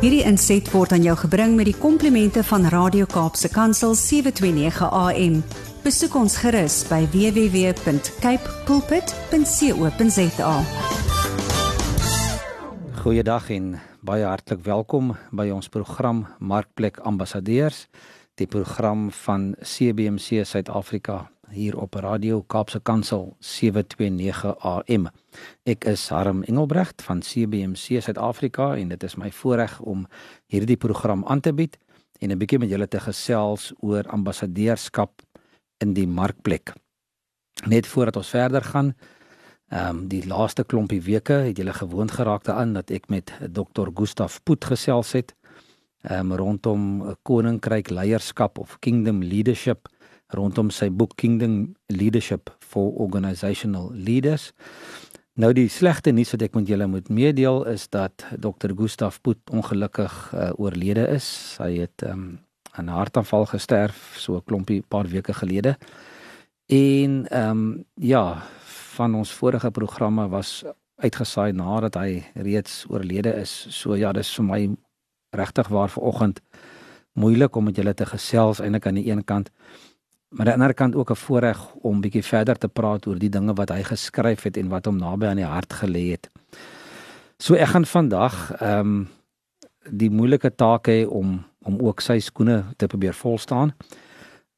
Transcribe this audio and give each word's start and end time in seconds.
Hierdie 0.00 0.22
inset 0.24 0.64
word 0.72 0.94
aan 0.96 1.02
jou 1.04 1.12
gebring 1.26 1.58
met 1.58 1.66
die 1.68 1.76
komplimente 1.76 2.40
van 2.48 2.62
Radio 2.72 3.04
Kaapse 3.04 3.50
Kansel 3.52 3.92
729 3.92 4.86
AM. 4.96 5.34
Besoek 5.84 6.14
ons 6.16 6.38
gerus 6.40 6.78
by 6.88 7.02
www.cape 7.12 8.54
pulpit.co.za. 8.64 10.54
Goeiedag 13.02 13.50
en 13.52 13.66
baie 14.00 14.24
hartlik 14.24 14.64
welkom 14.64 15.12
by 15.36 15.50
ons 15.52 15.68
program 15.68 16.24
Markplek 16.40 17.04
Ambassadeurs, 17.04 17.84
die 18.40 18.48
program 18.48 19.10
van 19.26 19.52
CBC 19.60 20.48
Suid-Afrika 20.48 21.26
hier 21.50 21.76
op 21.78 21.94
Radio 21.94 22.42
Kaapse 22.42 22.80
Kansel 22.80 23.36
729 23.38 24.56
AM. 24.62 25.08
Ek 25.66 25.84
is 25.90 26.08
Harm 26.08 26.42
Engelbrecht 26.42 27.02
van 27.02 27.22
CBC 27.26 27.98
Suid-Afrika 28.02 28.76
en 28.76 28.92
dit 28.92 29.02
is 29.02 29.16
my 29.18 29.30
voorreg 29.34 29.80
om 29.80 30.06
hierdie 30.50 30.78
program 30.78 31.24
aan 31.26 31.40
te 31.40 31.52
bied 31.52 31.78
en 32.20 32.30
'n 32.30 32.38
bietjie 32.38 32.58
met 32.58 32.70
julle 32.70 32.88
te 32.88 33.00
gesels 33.00 33.72
oor 33.80 34.04
ambassadeurskap 34.08 35.22
in 35.78 35.94
die 35.94 36.06
markplek. 36.06 36.72
Net 37.66 37.86
voordat 37.86 38.16
ons 38.16 38.30
verder 38.30 38.62
gaan, 38.62 38.94
ehm 39.68 39.96
um, 39.96 40.08
die 40.08 40.26
laaste 40.26 40.64
klompie 40.64 41.02
weke 41.02 41.32
het 41.32 41.56
julle 41.56 41.72
gewoond 41.72 42.10
geraak 42.10 42.44
daaraan 42.44 42.72
dat 42.72 42.90
ek 42.90 43.08
met 43.08 43.32
Dr. 43.52 43.88
Gustaf 43.94 44.42
Poot 44.42 44.64
gesels 44.64 45.12
het 45.12 45.34
ehm 46.02 46.32
um, 46.32 46.36
rondom 46.36 47.16
koninkryk 47.22 47.90
leierskap 47.90 48.58
of 48.58 48.78
kingdom 48.78 49.22
leadership 49.22 49.88
rondom 50.36 50.70
sy 50.70 50.90
boek 50.90 51.16
Kingdom 51.16 51.74
Leadership 51.86 52.50
for 52.58 52.92
Organizational 53.02 53.90
Leaders. 53.94 54.52
Nou 55.40 55.52
die 55.56 55.68
slegte 55.72 56.12
nuus 56.12 56.32
wat 56.34 56.42
ek 56.42 56.56
met 56.58 56.68
julle 56.68 56.86
moet 56.90 57.08
meedeel 57.08 57.64
is 57.70 57.88
dat 57.88 58.26
Dr. 58.36 58.74
Gustaf 58.76 59.20
Poot 59.22 59.38
ongelukkig 59.50 60.14
uh, 60.34 60.50
oorlede 60.58 61.06
is. 61.14 61.56
Hy 61.62 61.86
het 61.86 62.04
um, 62.04 62.40
aan 62.76 62.90
'n 62.90 62.98
hartaanval 62.98 63.46
gesterf 63.46 64.16
so 64.18 64.36
'n 64.36 64.44
klompie 64.44 64.82
paar 64.82 65.06
weke 65.08 65.32
gelede. 65.32 65.78
En 66.66 67.26
ehm 67.30 67.50
um, 67.50 67.84
ja, 67.94 68.42
van 68.94 69.14
ons 69.14 69.32
vorige 69.32 69.70
programme 69.70 70.28
was 70.28 70.64
uitgesaai 70.96 71.52
nadat 71.52 71.94
hy 71.94 72.24
reeds 72.34 72.84
oorlede 72.88 73.32
is. 73.40 73.66
So 73.70 73.96
ja, 73.96 74.12
dis 74.12 74.34
vir 74.34 74.44
my 74.44 74.76
regtig 75.30 75.68
waar 75.68 75.88
vanoggend 75.88 76.40
moeilik 77.12 77.56
om 77.56 77.64
met 77.64 77.76
julle 77.76 77.94
te 77.94 78.06
gesels 78.06 78.60
eintlik 78.60 78.86
aan 78.86 78.94
die 78.94 79.10
een 79.10 79.24
kant 79.24 79.50
maar 80.30 80.46
aan 80.46 80.52
die 80.52 80.62
ander 80.62 80.74
kant 80.74 80.94
ook 80.94 81.10
'n 81.10 81.22
voorreg 81.26 81.74
om 81.74 82.00
bietjie 82.00 82.24
verder 82.24 82.58
te 82.58 82.68
praat 82.68 83.06
oor 83.06 83.18
die 83.18 83.28
dinge 83.28 83.54
wat 83.54 83.68
hy 83.68 83.82
geskryf 83.82 84.42
het 84.42 84.56
en 84.56 84.68
wat 84.68 84.84
hom 84.84 84.96
naby 84.96 85.26
aan 85.26 85.36
die 85.36 85.44
hart 85.44 85.72
gelê 85.72 86.10
het. 86.10 86.30
So 87.38 87.54
ek 87.54 87.68
gaan 87.68 87.86
vandag 87.86 88.52
ehm 88.60 88.78
um, 88.80 89.08
die 89.90 90.10
moeilike 90.10 90.54
taak 90.54 90.88
hê 90.88 91.06
om 91.08 91.44
om 91.62 91.80
ook 91.80 92.00
sy 92.00 92.18
skoene 92.18 92.64
te 92.76 92.86
probeer 92.86 93.14
volstaan. 93.14 93.74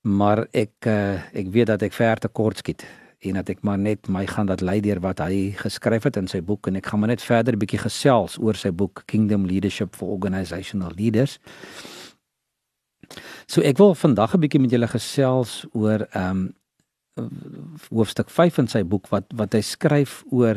Maar 0.00 0.46
ek 0.50 0.86
uh, 0.86 1.14
ek 1.32 1.48
weet 1.50 1.66
dat 1.66 1.82
ek 1.82 1.92
ver 1.92 2.18
te 2.18 2.28
kort 2.28 2.58
skiet 2.58 2.84
en 3.22 3.34
dat 3.38 3.48
ek 3.48 3.62
maar 3.62 3.78
net 3.78 4.08
my 4.08 4.26
gaan 4.26 4.46
dat 4.46 4.60
lei 4.60 4.80
deur 4.80 5.00
wat 5.00 5.18
hy 5.22 5.52
geskryf 5.54 6.02
het 6.02 6.16
in 6.18 6.28
sy 6.28 6.40
boek 6.42 6.66
en 6.66 6.76
ek 6.76 6.86
gaan 6.90 7.00
maar 7.00 7.12
net 7.12 7.22
verder 7.22 7.56
bietjie 7.56 7.78
gesels 7.78 8.38
oor 8.42 8.58
sy 8.58 8.70
boek 8.70 9.04
Kingdom 9.06 9.46
Leadership 9.46 9.94
for 9.96 10.10
Organizational 10.10 10.90
Leaders. 10.98 11.38
So 13.52 13.60
ek 13.60 13.76
wil 13.76 13.92
vandag 13.92 14.32
'n 14.32 14.40
bietjie 14.40 14.60
met 14.64 14.72
julle 14.72 14.88
gesels 14.88 15.66
oor 15.76 16.06
ehm 16.16 16.48
um, 17.20 17.26
hoofstuk 17.92 18.30
5 18.32 18.58
in 18.58 18.68
sy 18.68 18.80
boek 18.82 19.10
wat 19.12 19.26
wat 19.36 19.52
hy 19.52 19.60
skryf 19.60 20.22
oor 20.32 20.56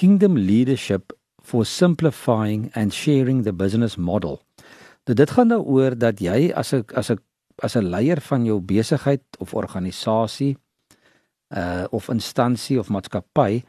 kingdom 0.00 0.38
leadership 0.38 1.12
for 1.44 1.64
simplifying 1.64 2.70
and 2.72 2.94
sharing 2.94 3.44
the 3.44 3.52
business 3.52 3.96
model. 3.96 4.40
Dat 5.04 5.16
dit 5.16 5.30
gaan 5.30 5.52
daaroor 5.52 5.92
nou 5.92 5.98
dat 5.98 6.20
jy 6.20 6.52
as 6.56 6.72
'n 6.72 6.84
as 6.94 7.10
'n 7.10 7.20
as 7.62 7.76
'n 7.76 7.84
leier 7.84 8.20
van 8.20 8.44
jou 8.44 8.60
besigheid 8.60 9.24
of 9.38 9.54
organisasie 9.54 10.56
uh 11.52 11.84
of 11.90 12.08
instansie 12.08 12.78
of 12.78 12.88
maatskappy 12.88 13.62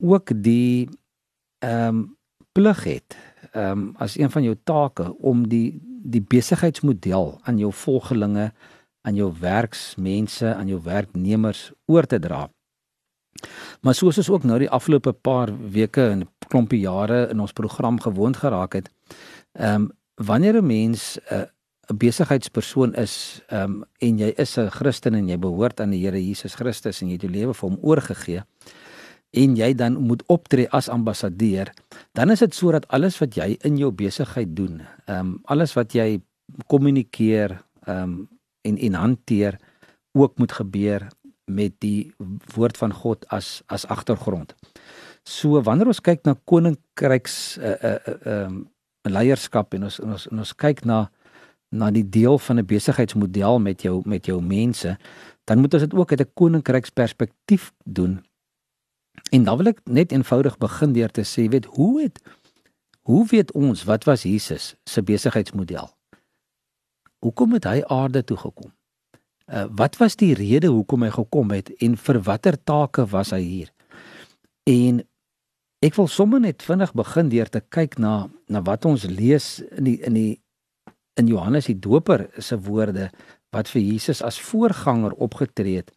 ook 0.00 0.32
die 0.42 0.88
ehm 1.58 1.88
um, 1.88 2.16
plig 2.52 2.84
het 2.84 3.16
ehm 3.52 3.70
um, 3.70 3.94
as 3.98 4.16
een 4.16 4.30
van 4.30 4.42
jou 4.42 4.56
take 4.64 5.12
om 5.18 5.48
die 5.48 5.91
die 6.02 6.22
besigheidsmodel 6.22 7.38
aan 7.46 7.58
jou 7.58 7.72
volgelinge, 7.72 8.50
aan 9.02 9.14
jou 9.14 9.30
werksmense, 9.40 10.54
aan 10.54 10.68
jou 10.70 10.80
werknemers 10.82 11.70
oor 11.86 12.06
te 12.06 12.18
dra. 12.22 12.48
Maar 13.80 13.94
soos 13.94 14.18
ons 14.20 14.30
ook 14.30 14.44
nou 14.44 14.58
die 14.62 14.70
afgelope 14.70 15.12
paar 15.12 15.50
weke 15.72 16.04
en 16.10 16.26
klompie 16.52 16.82
jare 16.84 17.24
in 17.32 17.40
ons 17.40 17.54
program 17.56 18.00
gewoond 18.00 18.36
geraak 18.36 18.78
het, 18.78 18.90
ehm 19.52 19.74
um, 19.74 19.90
wanneer 20.14 20.60
'n 20.60 20.66
mens 20.66 21.18
'n 21.30 21.34
uh, 21.34 21.46
besigheidspersoon 21.96 22.94
is, 22.94 23.42
ehm 23.48 23.62
um, 23.62 23.84
en 23.98 24.18
jy 24.18 24.32
is 24.36 24.58
'n 24.58 24.70
Christen 24.70 25.14
en 25.14 25.28
jy 25.28 25.38
behoort 25.38 25.80
aan 25.80 25.90
die 25.90 26.04
Here 26.04 26.26
Jesus 26.26 26.54
Christus 26.54 27.00
en 27.00 27.08
jy 27.08 27.12
het 27.12 27.22
jou 27.22 27.32
lewe 27.32 27.54
vir 27.54 27.68
hom 27.68 27.78
oorgegee, 27.82 28.44
en 29.32 29.56
jy 29.56 29.72
dan 29.74 29.96
moet 29.96 30.22
optree 30.32 30.68
as 30.76 30.90
ambassadeur, 30.92 31.72
dan 32.12 32.30
is 32.30 32.42
dit 32.44 32.54
sodat 32.54 32.86
alles 32.92 33.16
wat 33.22 33.36
jy 33.36 33.54
in 33.64 33.78
jou 33.80 33.92
besigheid 33.92 34.52
doen, 34.56 34.82
ehm 35.06 35.18
um, 35.18 35.38
alles 35.44 35.72
wat 35.78 35.94
jy 35.96 36.20
kommunikeer 36.68 37.56
ehm 37.86 38.02
um, 38.02 38.28
en 38.62 38.76
en 38.78 38.94
hanteer 38.94 39.56
ook 40.12 40.38
moet 40.38 40.52
gebeur 40.52 41.08
met 41.44 41.72
die 41.80 42.12
woord 42.54 42.76
van 42.76 42.92
God 42.92 43.24
as 43.28 43.62
as 43.66 43.86
agtergrond. 43.86 44.54
So 45.24 45.62
wanneer 45.62 45.90
ons 45.90 46.02
kyk 46.04 46.24
na 46.26 46.36
koninkryks 46.44 47.58
uh 47.58 47.76
uh 47.80 47.96
ehm 48.06 48.60
uh, 48.60 48.68
leierskap 49.02 49.74
en 49.74 49.88
ons 49.88 49.98
en 50.00 50.12
ons 50.14 50.28
en 50.30 50.38
ons 50.44 50.54
kyk 50.54 50.84
na 50.84 51.08
na 51.72 51.90
die 51.90 52.04
deel 52.04 52.38
van 52.38 52.58
'n 52.58 52.66
besigheidsmodel 52.66 53.58
met 53.58 53.82
jou 53.82 54.02
met 54.04 54.26
jou 54.26 54.40
mense, 54.42 54.96
dan 55.44 55.58
moet 55.58 55.74
ons 55.74 55.82
dit 55.82 55.94
ook 55.94 56.10
uit 56.10 56.20
'n 56.20 56.30
koninkryksperspektief 56.34 57.72
doen 57.84 58.20
En 59.32 59.44
dan 59.44 59.56
wil 59.56 59.72
ek 59.72 59.80
net 59.88 60.12
eenvoudig 60.12 60.58
begin 60.60 60.92
deur 60.92 61.10
te 61.10 61.24
sê, 61.24 61.48
weet 61.48 61.64
hoe 61.76 62.02
het 62.02 62.20
hoe 63.02 63.24
weet 63.26 63.50
ons 63.58 63.82
wat 63.88 64.04
was 64.04 64.22
Jesus 64.22 64.74
se 64.84 65.02
besigheidsmodel? 65.02 65.88
Hoekom 67.24 67.56
het 67.56 67.64
hy 67.66 67.80
aarde 67.90 68.22
toe 68.24 68.36
gekom? 68.36 68.70
Uh 69.48 69.64
wat 69.80 69.96
was 69.98 70.16
die 70.20 70.34
rede 70.38 70.70
hoekom 70.70 71.02
hy 71.02 71.10
gekom 71.10 71.50
het 71.56 71.72
en 71.82 71.96
vir 71.96 72.20
watter 72.28 72.58
take 72.60 73.06
was 73.10 73.32
hy 73.34 73.40
hier? 73.40 73.72
En 74.68 75.00
ek 75.82 75.96
wil 75.98 76.06
sommer 76.06 76.44
net 76.44 76.62
vinnig 76.62 76.92
begin 76.94 77.32
deur 77.32 77.50
te 77.50 77.64
kyk 77.74 77.98
na 77.98 78.28
na 78.46 78.62
wat 78.68 78.84
ons 78.86 79.08
lees 79.08 79.58
in 79.72 79.88
die 79.88 79.98
in 80.06 80.18
die 80.18 80.32
in 81.18 81.28
Johannes 81.28 81.72
die 81.72 81.80
Doper 81.80 82.28
se 82.38 82.56
woorde 82.68 83.10
wat 83.52 83.68
vir 83.68 83.82
Jesus 83.82 84.22
as 84.22 84.40
voorganger 84.40 85.12
opgetree 85.12 85.82
het. 85.82 85.90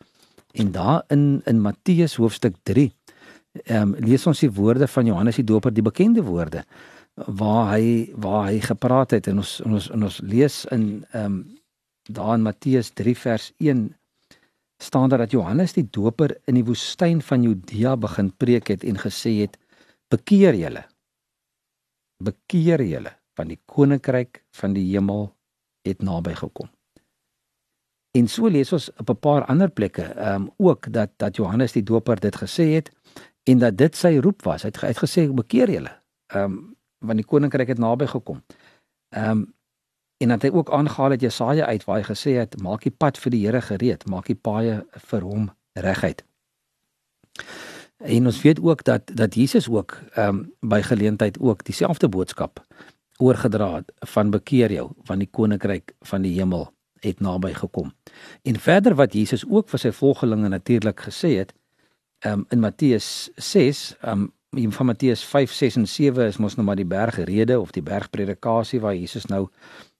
En 0.55 0.71
daar 0.71 1.03
in 1.13 1.43
in 1.45 1.61
Matteus 1.61 2.15
hoofstuk 2.15 2.57
3 2.63 2.89
ehm 3.63 3.93
um, 3.93 3.95
lees 4.03 4.27
ons 4.27 4.39
die 4.39 4.51
woorde 4.51 4.87
van 4.87 5.05
Johannes 5.05 5.35
die 5.35 5.47
Doper, 5.47 5.73
die 5.73 5.85
bekende 5.85 6.23
woorde 6.23 6.65
waar 7.15 7.69
hy 7.75 8.11
waar 8.19 8.49
hy 8.49 8.59
gepraat 8.59 9.11
het. 9.15 9.27
En 9.27 9.37
ons 9.37 9.59
en 9.63 9.77
ons 9.77 9.89
en 9.89 10.03
ons 10.03 10.21
lees 10.23 10.65
in 10.75 11.05
ehm 11.11 11.25
um, 11.25 11.43
daar 12.05 12.35
in 12.35 12.43
Matteus 12.45 12.91
3 12.93 13.15
vers 13.17 13.51
1 13.57 13.95
staan 14.77 15.09
daar 15.09 15.23
dat 15.23 15.31
Johannes 15.31 15.73
die 15.73 15.87
Doper 15.89 16.35
in 16.45 16.59
die 16.59 16.65
woestyn 16.65 17.21
van 17.21 17.41
Judea 17.41 17.95
begin 17.97 18.29
preek 18.37 18.67
het 18.67 18.83
en 18.83 18.99
gesê 19.01 19.39
het 19.39 19.57
bekeer 20.13 20.53
julle. 20.53 20.83
Bekeer 22.23 22.83
julle 22.85 23.15
van 23.35 23.47
die 23.47 23.59
koninkryk 23.65 24.43
van 24.51 24.73
die 24.73 24.85
hemel 24.91 25.31
het 25.87 26.01
naby 26.01 26.35
gekom. 26.37 26.69
En 28.15 28.29
so 28.31 28.47
lees 28.47 28.71
ons 28.73 28.89
op 28.99 29.09
'n 29.09 29.19
paar 29.19 29.45
ander 29.45 29.69
plekke 29.69 30.03
ehm 30.03 30.41
um, 30.41 30.51
ook 30.57 30.93
dat 30.93 31.09
dat 31.17 31.35
Johannes 31.35 31.71
die 31.71 31.83
Doper 31.83 32.19
dit 32.19 32.35
gesê 32.35 32.63
het 32.75 32.91
en 33.45 33.59
dat 33.61 33.77
dit 33.77 33.95
sy 33.95 34.17
roep 34.17 34.43
was. 34.43 34.63
Hy 34.65 34.71
het, 34.73 34.79
hy 34.81 34.93
het 34.93 35.03
gesê 35.03 35.27
bekeer 35.33 35.71
julle. 35.77 35.93
Ehm 36.33 36.57
um, 36.57 36.63
want 37.05 37.19
die 37.19 37.27
koninkryk 37.27 37.69
het 37.69 37.81
naby 37.81 38.07
gekom. 38.09 38.41
Ehm 39.13 39.29
um, 39.31 39.43
en 40.23 40.31
dat 40.31 40.45
hy 40.47 40.49
ook 40.49 40.71
aangehaal 40.71 41.11
het 41.11 41.21
Jesaja 41.21 41.65
uit 41.65 41.83
waar 41.83 41.97
hy 41.99 42.05
gesê 42.07 42.37
het 42.39 42.55
maak 42.63 42.85
die 42.87 42.91
pad 42.91 43.17
vir 43.19 43.31
die 43.31 43.41
Here 43.43 43.61
gereed, 43.61 44.05
maak 44.09 44.29
die 44.31 44.37
paaie 44.47 44.77
vir 45.09 45.21
hom 45.21 45.49
reguit. 45.73 46.23
En 47.97 48.25
ons 48.25 48.41
weet 48.41 48.61
ook 48.63 48.83
dat 48.83 49.11
dat 49.13 49.35
Jesus 49.35 49.69
ook 49.69 49.97
ehm 50.13 50.27
um, 50.27 50.53
by 50.59 50.81
geleentheid 50.81 51.39
ook 51.39 51.63
dieselfde 51.63 52.09
boodskap 52.09 52.63
oorgedra 53.17 53.75
het 53.75 53.91
van 53.99 54.31
bekeer 54.31 54.71
jou 54.71 54.89
van 55.03 55.19
die 55.19 55.29
koninkryk 55.31 55.93
van 56.01 56.21
die 56.21 56.33
hemel 56.39 56.71
het 56.99 57.19
naby 57.19 57.53
gekom. 57.53 57.93
En 58.41 58.59
verder 58.59 58.95
wat 58.95 59.13
Jesus 59.13 59.45
ook 59.49 59.69
vir 59.69 59.79
sy 59.79 59.91
volgelinge 59.91 60.49
natuurlik 60.49 60.99
gesê 61.07 61.37
het, 61.37 61.53
um, 62.25 62.45
in 62.49 62.59
Matteus 62.59 63.29
6, 63.35 63.95
um 64.05 64.33
in 64.55 64.71
van 64.71 64.85
Matteus 64.85 65.23
5, 65.23 65.51
6 65.51 65.75
en 65.75 65.87
7 65.87 66.27
is 66.29 66.37
mos 66.39 66.55
nou 66.55 66.63
maar 66.63 66.79
die 66.79 66.87
bergrede 66.87 67.59
of 67.59 67.73
die 67.75 67.83
bergpredikasie 67.83 68.79
waar 68.79 68.95
Jesus 68.95 69.25
nou 69.27 69.49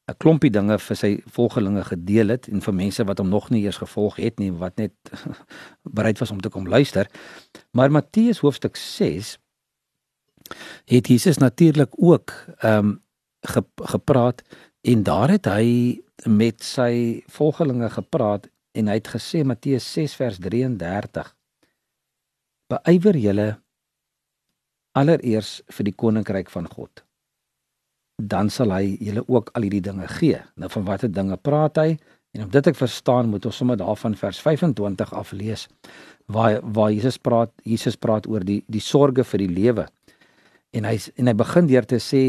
'n 0.07 0.15
klompie 0.17 0.51
dinge 0.51 0.77
vir 0.79 0.95
sy 0.95 1.09
volgelinge 1.25 1.83
gedeel 1.83 2.29
het 2.29 2.47
en 2.47 2.61
vir 2.61 2.73
mense 2.73 3.03
wat 3.03 3.17
hom 3.17 3.29
nog 3.29 3.49
nie 3.49 3.63
eers 3.63 3.81
gevolg 3.81 4.15
het 4.15 4.39
nie, 4.39 4.51
wat 4.51 4.77
net 4.77 4.93
bereid 5.97 6.19
was 6.19 6.31
om 6.31 6.41
te 6.41 6.49
kom 6.49 6.67
luister. 6.67 7.09
Maar 7.71 7.91
Matteus 7.91 8.39
hoofstuk 8.39 8.75
6 8.75 9.37
het 10.85 11.07
Jesus 11.07 11.37
natuurlik 11.37 11.89
ook 11.97 12.33
um 12.63 13.01
gepraat 13.81 14.41
en 14.81 15.03
daar 15.03 15.29
het 15.29 15.45
hy 15.45 16.01
met 16.23 16.63
sy 16.63 17.23
volgelinge 17.27 17.89
gepraat 17.89 18.47
en 18.71 18.87
hy 18.87 18.93
het 18.93 19.07
gesê 19.07 19.43
Matteus 19.43 19.91
6 19.93 20.15
vers 20.15 20.37
33 20.39 21.34
Beywer 22.71 23.17
julle 23.19 23.49
allereers 24.95 25.59
vir 25.69 25.89
die 25.89 25.95
koninkryk 25.95 26.49
van 26.49 26.69
God 26.71 27.05
dan 28.15 28.49
sal 28.49 28.71
hy 28.71 28.95
julle 29.03 29.25
ook 29.27 29.51
al 29.55 29.65
hierdie 29.67 29.83
dinge 29.83 30.07
gee. 30.07 30.39
Nou 30.55 30.69
van 30.71 30.85
watter 30.87 31.11
dinge 31.11 31.37
praat 31.37 31.79
hy? 31.81 31.97
En 32.35 32.45
om 32.45 32.51
dit 32.51 32.67
ek 32.67 32.77
verstaan, 32.77 33.29
moet 33.31 33.45
ons 33.47 33.55
sommer 33.55 33.77
daarvan 33.79 34.15
vers 34.19 34.39
25 34.43 35.13
af 35.13 35.31
lees 35.31 35.67
waar 36.31 36.59
waar 36.63 36.91
Jesus 36.91 37.17
praat, 37.21 37.51
Jesus 37.63 37.95
praat 37.95 38.27
oor 38.27 38.43
die 38.43 38.63
die 38.67 38.81
sorges 38.81 39.27
vir 39.29 39.43
die 39.43 39.51
lewe. 39.51 39.87
En 40.73 40.87
hy 40.87 40.97
en 41.15 41.27
hy 41.27 41.35
begin 41.37 41.67
deur 41.67 41.85
te 41.85 41.99
sê 41.99 42.23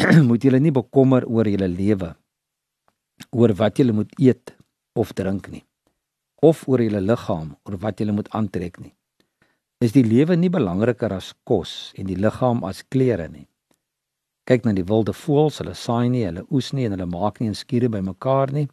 moet 0.28 0.44
julle 0.44 0.60
nie 0.60 0.72
bekommer 0.72 1.26
oor 1.28 1.48
julle 1.48 1.68
lewe 1.68 2.14
oor 3.32 3.52
wat 3.56 3.78
julle 3.78 3.92
moet 3.92 4.12
eet 4.18 4.54
of 4.98 5.12
drink 5.14 5.48
nie 5.52 5.64
of 6.42 6.64
oor 6.68 6.80
julle 6.82 7.00
liggaam 7.00 7.52
oor 7.68 7.76
wat 7.78 8.00
julle 8.00 8.12
moet 8.12 8.28
aantrek 8.34 8.80
nie. 8.80 8.94
Is 9.82 9.90
die 9.96 10.04
lewe 10.06 10.36
nie 10.38 10.50
belangriker 10.52 11.10
as 11.10 11.32
kos 11.48 11.90
en 11.98 12.06
die 12.06 12.14
liggaam 12.14 12.60
as 12.68 12.84
klere 12.86 13.26
nie? 13.26 13.48
Kyk 14.46 14.66
na 14.66 14.74
die 14.76 14.84
wilde 14.86 15.10
voëls, 15.16 15.58
hulle 15.58 15.74
saai 15.74 16.06
nie, 16.12 16.22
hulle 16.28 16.44
oes 16.54 16.68
nie 16.76 16.86
en 16.86 16.94
hulle 16.94 17.08
maak 17.10 17.40
nie 17.40 17.50
'n 17.50 17.58
skure 17.58 17.88
bymekaar 17.90 18.52
nie. 18.54 18.68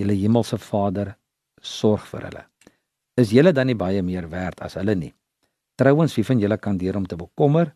Julle 0.00 0.16
hemelse 0.16 0.56
Vader 0.56 1.12
sorg 1.60 2.08
vir 2.12 2.24
hulle. 2.28 2.44
Is 3.20 3.32
julle 3.36 3.52
dan 3.52 3.66
nie 3.66 3.76
baie 3.84 4.02
meer 4.02 4.30
werd 4.30 4.62
as 4.62 4.74
hulle 4.80 4.94
nie? 4.94 5.12
Trouwens, 5.76 6.16
wie 6.16 6.24
van 6.24 6.40
julle 6.40 6.58
kan 6.58 6.78
deur 6.78 6.96
om 6.96 7.06
te 7.06 7.16
bekommer 7.16 7.74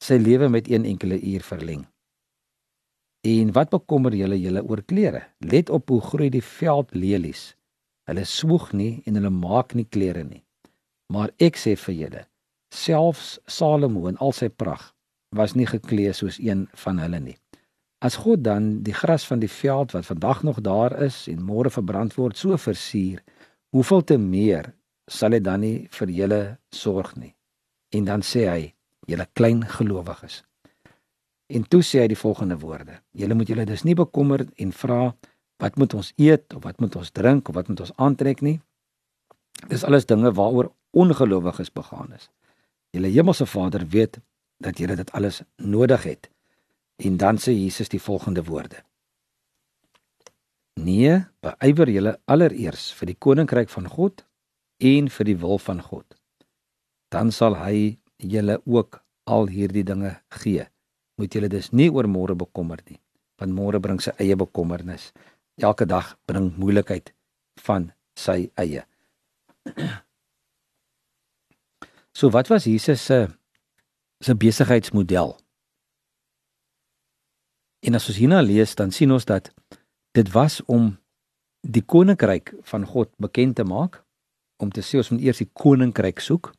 sy 0.00 0.16
lewe 0.16 0.48
met 0.48 0.68
een 0.68 0.84
enkele 0.84 1.20
uur 1.20 1.42
verleng? 1.42 1.86
En 3.24 3.52
wat 3.52 3.70
bekommer 3.70 4.14
julle 4.14 4.40
julle 4.40 4.62
oor 4.64 4.82
klere? 4.82 5.22
Let 5.40 5.68
op 5.68 5.88
hoe 5.88 6.00
groei 6.00 6.30
die 6.30 6.44
veldlelies. 6.44 7.56
Hulle 8.08 8.24
swoeg 8.24 8.72
nie 8.72 9.02
en 9.04 9.14
hulle 9.14 9.30
maak 9.30 9.74
nie 9.74 9.84
klere 9.84 10.24
nie. 10.24 10.44
Maar 11.10 11.32
ek 11.42 11.58
sê 11.58 11.74
vir 11.74 11.96
julle, 11.96 12.24
selfs 12.70 13.38
Salomo 13.50 14.06
in 14.10 14.18
al 14.22 14.34
sy 14.36 14.48
pragt 14.48 14.94
was 15.34 15.54
nie 15.54 15.66
geklee 15.66 16.12
soos 16.14 16.40
een 16.42 16.64
van 16.84 16.98
hulle 16.98 17.20
nie. 17.22 17.36
As 18.02 18.16
God 18.22 18.42
dan 18.42 18.80
die 18.86 18.94
gras 18.96 19.26
van 19.28 19.42
die 19.42 19.50
veld 19.50 19.92
wat 19.94 20.08
vandag 20.08 20.42
nog 20.46 20.60
daar 20.66 20.94
is 21.04 21.26
en 21.30 21.42
môre 21.44 21.70
verbrand 21.70 22.16
word 22.18 22.38
so 22.38 22.56
versier, 22.58 23.20
hoeveel 23.70 24.02
te 24.02 24.16
meer 24.18 24.72
sal 25.10 25.34
hy 25.36 25.42
dan 25.42 25.62
nie 25.62 25.88
vir 25.98 26.14
julle 26.14 26.40
sorg 26.74 27.12
nie. 27.18 27.34
En 27.94 28.06
dan 28.06 28.24
sê 28.26 28.46
hy, 28.48 28.70
julle 29.10 29.26
klein 29.34 29.62
gelowiges. 29.66 30.40
En 31.50 31.66
toe 31.66 31.82
sê 31.82 32.04
hy 32.04 32.08
die 32.12 32.18
volgende 32.18 32.56
woorde: 32.62 33.00
Julle 33.12 33.34
moet 33.34 33.50
julle 33.50 33.66
dus 33.66 33.82
nie 33.84 33.98
bekommer 33.98 34.46
en 34.62 34.72
vra 34.72 35.14
wat 35.60 35.76
moet 35.76 35.94
ons 35.98 36.12
eet 36.16 36.54
of 36.54 36.64
wat 36.64 36.80
moet 36.80 36.96
ons 36.96 37.10
drink 37.10 37.50
of 37.50 37.58
wat 37.58 37.68
moet 37.68 37.82
ons 37.82 37.94
aantrek 37.98 38.42
nie. 38.46 38.60
Dis 39.68 39.84
alles 39.84 40.06
dinge 40.08 40.30
waaroor 40.32 40.70
ongelowiges 40.90 41.72
begaan 41.72 42.12
is. 42.12 42.30
Julle 42.90 43.08
hemelse 43.08 43.46
Vader 43.46 43.86
weet 43.88 44.20
dat 44.58 44.78
jy 44.78 44.86
dit 44.86 45.12
alles 45.12 45.42
nodig 45.56 46.02
het. 46.02 46.30
En 46.96 47.16
dan 47.16 47.38
sê 47.38 47.52
Jesus 47.52 47.88
die 47.88 48.02
volgende 48.02 48.44
woorde: 48.44 48.82
Nee, 50.80 51.24
beywer 51.40 51.90
julle 51.90 52.18
allereers 52.24 52.90
vir 52.96 53.12
die 53.12 53.18
koninkryk 53.18 53.68
van 53.68 53.88
God 53.88 54.24
en 54.80 55.08
vir 55.12 55.28
die 55.28 55.36
wil 55.36 55.58
van 55.58 55.82
God. 55.84 56.06
Dan 57.12 57.32
sal 57.32 57.56
hy 57.60 57.98
julle 58.16 58.60
ook 58.64 59.00
al 59.24 59.50
hierdie 59.52 59.84
dinge 59.84 60.14
gee. 60.40 60.66
Moet 61.20 61.34
julle 61.36 61.50
dus 61.52 61.72
nie 61.72 61.90
oor 61.92 62.08
môre 62.08 62.36
bekommer 62.38 62.80
nie, 62.88 63.00
want 63.40 63.56
môre 63.56 63.80
bring 63.80 64.00
sy 64.00 64.14
eie 64.18 64.36
bekommernis. 64.36 65.10
Elke 65.60 65.84
dag 65.84 66.14
bring 66.26 66.52
moeilikheid 66.56 67.12
van 67.66 67.90
sy 68.16 68.46
eie. 68.56 68.86
So 72.12 72.30
wat 72.30 72.48
was 72.48 72.64
Jesus 72.64 73.04
se 73.04 73.28
se 74.20 74.34
besigheidsmodel. 74.36 75.36
En 77.80 77.96
as 77.96 78.08
ons 78.12 78.18
hierna 78.20 78.42
lees, 78.44 78.74
dan 78.76 78.92
sien 78.92 79.12
ons 79.12 79.24
dat 79.24 79.48
dit 80.12 80.28
was 80.34 80.58
om 80.68 80.90
die 81.64 81.82
koninkryk 81.82 82.52
van 82.68 82.84
God 82.84 83.08
bekend 83.16 83.56
te 83.56 83.64
maak, 83.64 84.02
om 84.60 84.68
te 84.68 84.84
sê 84.84 85.00
ons 85.00 85.12
moet 85.14 85.24
eers 85.24 85.40
die 85.40 85.48
koninkryk 85.56 86.20
soek 86.20 86.52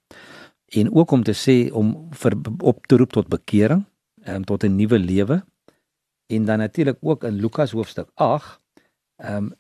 en 0.74 0.90
ook 0.96 1.14
om 1.14 1.24
te 1.28 1.36
sê 1.38 1.56
om 1.78 1.94
vir 2.24 2.38
op 2.66 2.88
te 2.90 2.98
roep 2.98 3.14
tot 3.14 3.30
bekering, 3.30 3.84
um, 4.26 4.44
tot 4.44 4.64
'n 4.64 4.76
nuwe 4.76 5.00
lewe. 5.00 5.44
En 6.34 6.46
dan 6.46 6.58
natuurlik 6.58 6.98
ook 7.02 7.24
in 7.24 7.42
Lukas 7.42 7.72
hoofstuk 7.72 8.10
8, 8.16 8.60
ehm 9.18 9.52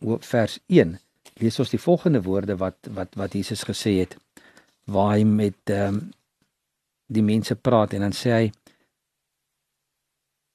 um, 0.00 0.18
vers 0.20 0.58
1, 0.66 0.98
lees 1.34 1.58
ons 1.58 1.70
die 1.70 1.80
volgende 1.80 2.22
woorde 2.22 2.56
wat 2.56 2.76
wat 2.90 3.14
wat 3.14 3.32
Jesus 3.32 3.62
gesê 3.62 3.98
het 4.00 4.16
waar 4.90 5.16
hy 5.16 5.24
met 5.24 5.70
ehm 5.70 5.94
um, 5.94 6.10
die 7.14 7.22
mense 7.22 7.54
praat 7.54 7.92
en 7.92 8.00
dan 8.00 8.14
sê 8.16 8.30
hy 8.32 8.46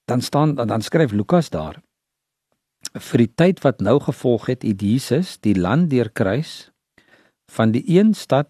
dan 0.10 0.22
staan 0.22 0.56
dan 0.56 0.82
skryf 0.82 1.12
Lukas 1.14 1.50
daar 1.54 1.78
vir 2.94 3.24
die 3.24 3.34
tyd 3.36 3.62
wat 3.64 3.82
nou 3.86 4.00
gevolg 4.02 4.50
het 4.50 4.66
het 4.66 4.82
Jesus 4.82 5.38
die 5.46 5.54
land 5.56 5.90
deurkruis 5.90 6.72
van 7.54 7.72
die 7.72 7.84
een 7.86 8.14
stad 8.14 8.50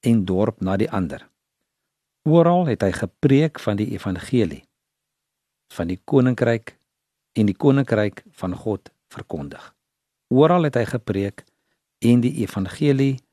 en 0.00 0.24
dorp 0.24 0.60
na 0.60 0.76
die 0.76 0.90
ander. 0.90 1.28
Oral 2.28 2.66
het 2.66 2.82
hy 2.82 2.92
gepreek 2.92 3.60
van 3.60 3.76
die 3.76 3.90
evangelie 3.96 4.64
van 5.74 5.88
die 5.90 5.98
koninkryk 6.04 6.76
en 7.34 7.48
die 7.48 7.56
koninkryk 7.56 8.22
van 8.38 8.54
God 8.54 8.92
verkondig. 9.10 9.72
Oral 10.30 10.68
het 10.68 10.76
hy 10.78 10.84
gepreek 10.86 11.42
en 12.04 12.20
die 12.22 12.34
evangelie 12.44 13.23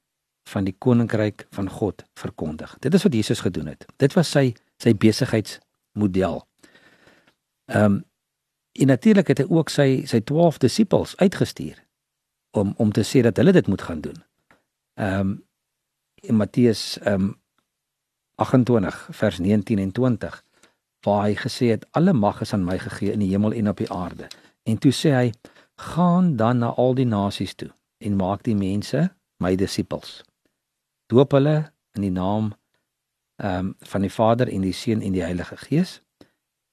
van 0.43 0.63
die 0.63 0.75
koninkryk 0.77 1.45
van 1.49 1.69
God 1.69 2.03
verkondig. 2.13 2.75
Dit 2.79 2.93
is 2.93 3.03
wat 3.03 3.13
Jesus 3.13 3.39
gedoen 3.39 3.67
het. 3.67 3.85
Dit 3.95 4.13
was 4.13 4.31
sy 4.31 4.53
sy 4.81 4.95
besigheidsmodel. 4.97 6.41
Ehm 7.65 7.83
um, 7.83 8.03
en 8.71 8.87
natuurlik 8.87 9.27
het 9.27 9.37
hy 9.37 9.45
ook 9.51 9.69
sy 9.69 10.05
sy 10.07 10.21
12 10.23 10.57
disippels 10.57 11.17
uitgestuur 11.19 11.75
om 12.55 12.73
om 12.77 12.91
te 12.91 13.03
sê 13.03 13.19
dat 13.21 13.37
hulle 13.37 13.51
dit 13.51 13.67
moet 13.67 13.81
gaan 13.81 14.01
doen. 14.01 14.23
Ehm 14.93 15.19
um, 15.19 15.33
in 16.21 16.35
Matteus 16.35 16.97
ehm 16.99 17.21
um, 17.21 17.39
28 18.35 19.07
vers 19.11 19.39
19 19.39 19.79
en 19.79 19.91
20 19.91 20.43
waar 21.01 21.23
hy 21.23 21.35
gesê 21.35 21.65
het 21.75 21.85
alle 21.91 22.13
mag 22.13 22.41
is 22.41 22.53
aan 22.53 22.63
my 22.63 22.77
gegee 22.79 23.11
in 23.11 23.19
die 23.19 23.29
hemel 23.29 23.51
en 23.51 23.69
op 23.69 23.77
die 23.77 23.91
aarde. 23.91 24.27
En 24.63 24.77
toe 24.77 24.91
sê 24.93 25.13
hy 25.13 25.31
gaan 25.75 26.35
dan 26.35 26.57
na 26.57 26.73
al 26.77 26.93
die 26.95 27.05
nasies 27.05 27.55
toe 27.55 27.69
en 27.97 28.15
maak 28.15 28.43
die 28.43 28.55
mense 28.55 29.09
my 29.37 29.55
disippels 29.55 30.21
doop 31.11 31.35
hulle 31.37 31.57
in 31.97 32.07
die 32.07 32.15
naam 32.15 32.53
ehm 33.41 33.71
um, 33.71 33.75
van 33.93 34.03
die 34.05 34.13
Vader 34.13 34.49
en 34.53 34.61
die 34.61 34.75
Seun 34.77 35.01
en 35.01 35.15
die 35.17 35.23
Heilige 35.25 35.57
Gees 35.57 35.99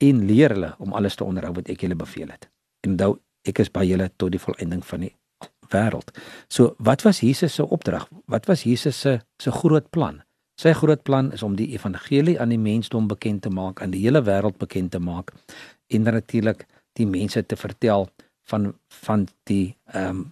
en 0.04 0.26
leer 0.26 0.52
hulle 0.54 0.74
om 0.78 0.92
alles 0.92 1.16
te 1.16 1.24
onderhou 1.24 1.54
wat 1.56 1.70
ek 1.72 1.82
julle 1.82 1.96
beveel 1.98 2.28
het. 2.30 2.50
En 2.84 2.92
onthou, 2.94 3.16
ek 3.48 3.62
is 3.64 3.70
by 3.72 3.86
julle 3.88 4.10
tot 4.20 4.34
die 4.34 4.42
volëinding 4.42 4.84
van 4.86 5.06
die 5.06 5.14
wêreld. 5.72 6.12
So, 6.48 6.74
wat 6.78 7.02
was 7.06 7.22
Jesus 7.24 7.54
se 7.54 7.64
opdrag? 7.64 8.08
Wat 8.26 8.46
was 8.46 8.62
Jesus 8.62 9.00
se 9.00 9.18
se 9.42 9.52
groot 9.52 9.90
plan? 9.90 10.22
Sy 10.58 10.72
groot 10.74 11.02
plan 11.02 11.32
is 11.32 11.42
om 11.42 11.56
die 11.56 11.70
evangelie 11.74 12.38
aan 12.40 12.50
die 12.50 12.58
mensdom 12.58 13.08
bekend 13.08 13.42
te 13.42 13.50
maak, 13.50 13.82
aan 13.82 13.94
die 13.94 14.02
hele 14.02 14.22
wêreld 14.26 14.58
bekend 14.58 14.90
te 14.90 14.98
maak 14.98 15.32
en 15.88 16.02
natuurlik 16.02 16.66
die 16.98 17.06
mense 17.06 17.46
te 17.46 17.56
vertel 17.56 18.08
van 18.50 18.74
van 19.04 19.28
die 19.50 19.76
ehm 19.92 20.10
um, 20.10 20.26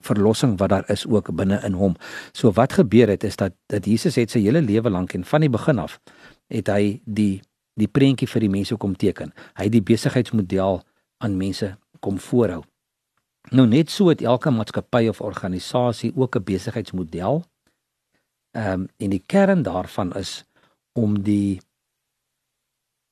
verlossing 0.00 0.58
wat 0.58 0.68
daar 0.68 0.90
is 0.90 1.06
ook 1.06 1.34
binne 1.36 1.60
in 1.64 1.72
hom. 1.72 1.96
So 2.32 2.52
wat 2.52 2.72
gebeur 2.72 3.08
het 3.08 3.24
is 3.24 3.36
dat 3.36 3.52
dat 3.66 3.84
Jesus 3.84 4.16
het 4.16 4.30
sy 4.30 4.40
hele 4.40 4.62
lewe 4.62 4.90
lank 4.90 5.14
en 5.14 5.24
van 5.24 5.40
die 5.40 5.50
begin 5.50 5.78
af 5.78 6.00
het 6.48 6.68
hy 6.68 7.00
die 7.04 7.40
die 7.80 7.88
prentjie 7.88 8.28
vir 8.28 8.40
die 8.44 8.52
mense 8.52 8.76
kom 8.76 8.96
teken. 8.96 9.32
Hy 9.56 9.68
het 9.68 9.72
die 9.72 9.84
besigheidsmodel 9.84 10.82
aan 11.24 11.36
mense 11.36 11.76
kom 12.00 12.18
voorhou. 12.18 12.62
Nou 13.48 13.66
net 13.66 13.90
so 13.90 14.10
het 14.10 14.22
elke 14.22 14.50
maatskappy 14.52 15.06
of 15.08 15.20
organisasie 15.20 16.12
ook 16.16 16.36
'n 16.36 16.44
besigheidsmodel. 16.44 17.44
Ehm 18.52 18.72
um, 18.72 18.88
en 18.96 19.10
die 19.10 19.22
kern 19.26 19.62
daarvan 19.62 20.12
is 20.12 20.44
om 20.92 21.22
die 21.22 21.60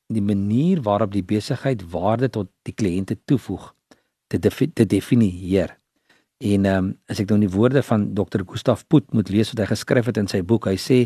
die 0.06 0.22
manier 0.22 0.82
waarop 0.82 1.12
die 1.12 1.24
besigheid 1.24 1.90
waarde 1.90 2.30
tot 2.30 2.48
die 2.62 2.74
kliënte 2.74 3.18
toevoeg 3.24 3.74
te 4.26 4.38
defi 4.38 4.72
te 4.72 4.86
definieer. 4.86 5.77
En 6.38 6.64
ehm 6.64 6.76
um, 6.76 6.88
as 7.10 7.18
ek 7.18 7.32
nou 7.32 7.40
die 7.42 7.50
woorde 7.50 7.82
van 7.82 8.12
Dr. 8.14 8.44
Gustav 8.46 8.84
Put 8.86 9.12
moet 9.12 9.28
lees 9.28 9.50
wat 9.50 9.64
hy 9.64 9.68
geskryf 9.72 10.06
het 10.06 10.20
in 10.20 10.30
sy 10.30 10.38
boek, 10.46 10.68
hy 10.70 10.76
sê 10.78 10.98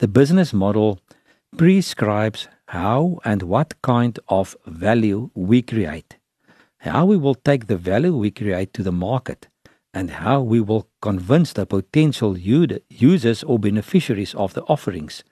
the 0.00 0.08
business 0.08 0.54
model 0.56 0.96
prescribes 1.56 2.48
how 2.72 3.18
and 3.24 3.42
what 3.42 3.74
kind 3.82 4.18
of 4.28 4.56
value 4.64 5.28
we 5.34 5.60
create. 5.60 6.16
How 6.78 7.04
we 7.04 7.18
will 7.18 7.34
take 7.34 7.66
the 7.66 7.76
value 7.76 8.16
we 8.16 8.30
create 8.30 8.72
to 8.72 8.82
the 8.82 8.92
market 8.92 9.48
and 9.92 10.22
how 10.24 10.40
we 10.40 10.60
will 10.60 10.88
convince 11.02 11.52
the 11.52 11.66
potential 11.66 12.38
users 12.38 13.44
or 13.44 13.58
beneficiaries 13.58 14.34
of 14.34 14.54
the 14.54 14.62
offerings 14.62 15.24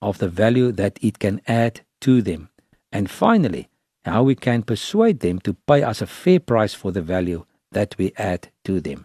of 0.00 0.18
the 0.18 0.28
value 0.28 0.70
that 0.70 0.98
it 1.02 1.18
can 1.18 1.40
add 1.48 1.80
to 2.02 2.22
them. 2.22 2.50
And 2.92 3.10
finally, 3.10 3.70
how 4.04 4.22
we 4.22 4.36
can 4.36 4.62
persuade 4.62 5.18
them 5.20 5.40
to 5.40 5.54
pay 5.66 5.82
us 5.82 6.02
a 6.02 6.06
fair 6.06 6.38
price 6.38 6.74
for 6.74 6.92
the 6.92 7.02
value 7.02 7.44
that 7.72 7.96
we 7.98 8.12
add 8.16 8.50
to 8.64 8.80
them. 8.80 9.04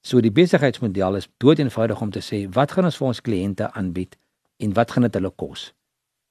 So 0.00 0.22
die 0.24 0.32
besigheidsmodel 0.32 1.18
is 1.20 1.28
doeteenvoudig 1.42 2.00
om 2.00 2.10
te 2.10 2.22
sê 2.24 2.46
wat 2.56 2.72
gaan 2.72 2.88
ons 2.88 2.96
vir 3.00 3.10
ons 3.10 3.22
kliënte 3.26 3.68
aanbied 3.76 4.16
en 4.64 4.72
wat 4.78 4.94
gaan 4.94 5.06
dit 5.08 5.18
hulle 5.18 5.32
kos? 5.42 5.70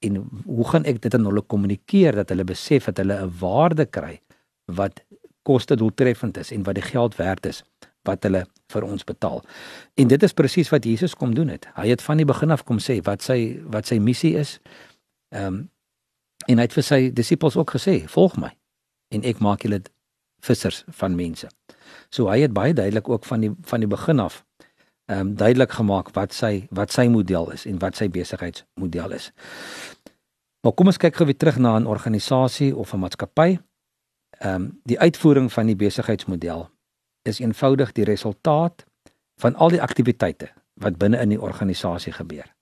En 0.06 0.22
hoe 0.46 0.68
gaan 0.72 0.88
ek 0.90 1.02
dit 1.04 1.14
aan 1.14 1.28
hulle 1.28 1.44
kommunikeer 1.44 2.18
dat 2.22 2.32
hulle 2.34 2.48
besef 2.48 2.90
dat 2.90 3.04
hulle 3.04 3.20
'n 3.26 3.34
waarde 3.40 3.86
kry 3.86 4.22
wat 4.66 5.04
koste 5.44 5.76
doeltreffend 5.76 6.38
is 6.38 6.52
en 6.52 6.64
wat 6.64 6.76
die 6.76 6.88
geld 6.88 7.16
werd 7.16 7.46
is 7.46 7.64
wat 8.08 8.24
hulle 8.24 8.46
vir 8.72 8.84
ons 8.84 9.04
betaal. 9.04 9.44
En 10.00 10.08
dit 10.08 10.24
is 10.24 10.34
presies 10.34 10.70
wat 10.70 10.86
Jesus 10.86 11.16
kom 11.16 11.34
doen 11.36 11.48
het. 11.48 11.68
Hy 11.76 11.90
het 11.90 12.02
van 12.02 12.18
die 12.18 12.26
begin 12.26 12.52
af 12.52 12.64
kom 12.64 12.80
sê 12.80 13.00
wat 13.06 13.26
sy 13.26 13.60
wat 13.74 13.90
sy 13.90 14.00
missie 14.00 14.36
is. 14.38 14.60
Ehm 15.36 15.46
um, 15.46 15.70
en 16.48 16.58
hy 16.58 16.64
het 16.64 16.74
vir 16.74 16.84
sy 16.84 17.00
disippels 17.14 17.56
ook 17.60 17.72
gesê, 17.76 18.08
"Volg 18.08 18.38
my 18.38 18.50
en 19.12 19.24
ek 19.24 19.40
maak 19.40 19.62
julle 19.62 19.82
vissers 20.40 20.84
van 20.88 21.16
mense." 21.16 21.48
So 22.10 22.30
hy 22.30 22.40
het 22.42 22.54
baie 22.54 22.74
duidelik 22.74 23.10
ook 23.10 23.26
van 23.26 23.40
die 23.40 23.52
van 23.62 23.80
die 23.80 23.90
begin 23.90 24.20
af 24.20 24.46
ehm 25.10 25.20
um, 25.20 25.36
duidelik 25.36 25.72
gemaak 25.72 26.10
wat 26.14 26.34
sy 26.34 26.68
wat 26.70 26.92
sy 26.92 27.08
model 27.08 27.52
is 27.52 27.66
en 27.66 27.80
wat 27.80 27.96
sy 27.98 28.10
besigheidsmodel 28.10 29.12
is. 29.12 29.32
Maar 30.62 30.74
kom 30.74 30.92
ons 30.92 30.98
kyk 31.02 31.16
gou 31.16 31.26
weer 31.26 31.38
terug 31.38 31.58
na 31.58 31.80
'n 31.80 31.88
organisasie 31.88 32.76
of 32.76 32.94
'n 32.94 33.00
maatskappy. 33.00 33.60
Ehm 34.40 34.56
um, 34.56 34.80
die 34.84 35.00
uitvoering 35.00 35.54
van 35.54 35.66
die 35.66 35.76
besigheidsmodel 35.76 36.70
is 37.22 37.40
eenvoudig 37.40 37.92
die 37.92 38.04
resultaat 38.04 38.86
van 39.36 39.56
al 39.56 39.70
die 39.70 39.82
aktiwiteite 39.82 40.50
wat 40.74 40.98
binne 40.98 41.18
in 41.18 41.30
die 41.30 41.42
organisasie 41.42 42.14
gebeur. 42.14 42.56